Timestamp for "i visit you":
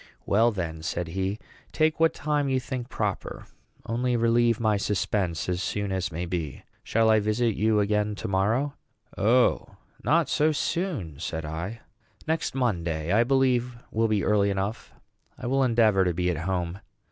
7.11-7.79